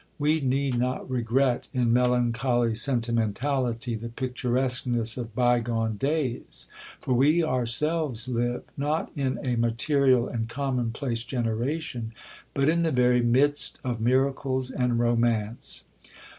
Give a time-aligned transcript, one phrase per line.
[0.17, 6.65] We need not regret in melancholy sentimentality the picturesqueness of bygone days,
[6.99, 12.13] for we ourselves live, not in a material and commonplace generation,
[12.55, 15.83] but in the very midst of miracles and romance.